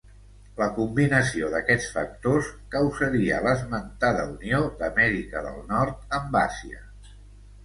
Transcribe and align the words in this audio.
La 0.59 0.67
combinació 0.77 1.49
d'aquests 1.55 1.89
factors 1.97 2.49
causaria 2.77 3.37
l'esmentada 3.49 4.25
unió 4.33 4.63
d'Amèrica 4.81 5.45
del 5.51 5.61
Nord 5.75 6.19
amb 6.21 6.41
Àsia. 6.43 6.83